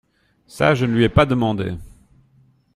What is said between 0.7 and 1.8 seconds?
je ne le lui ai pas demandé.